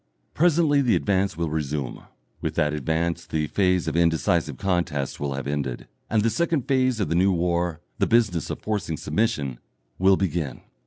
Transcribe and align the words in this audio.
Presently 0.33 0.81
the 0.81 0.95
advance 0.95 1.37
will 1.37 1.51
resume. 1.51 2.05
With 2.41 2.55
that 2.55 2.73
advance 2.73 3.27
the 3.27 3.45
phase 3.45 3.87
of 3.87 3.95
indecisive 3.95 4.57
contest 4.57 5.19
will 5.19 5.35
have 5.35 5.45
ended, 5.45 5.87
and 6.09 6.23
the 6.23 6.31
second 6.31 6.67
phase 6.67 6.99
of 6.99 7.07
the 7.07 7.13
new 7.13 7.31
war, 7.31 7.81
the 7.99 8.07
business 8.07 8.49
of 8.49 8.59
forcing 8.63 8.97
submission, 8.97 9.59
will 9.99 10.17
begin. 10.17 10.61